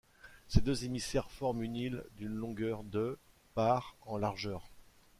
Ces 0.47 0.61
deux 0.61 0.83
émissaires 0.83 1.29
forment 1.29 1.61
une 1.61 1.75
île 1.75 2.03
d’une 2.17 2.33
longueur 2.33 2.83
de 2.83 3.19
par 3.53 3.95
en 4.07 4.17
largeur. 4.17 4.67